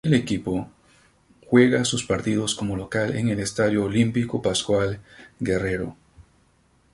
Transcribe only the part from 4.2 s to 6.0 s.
Pascual Guerrero.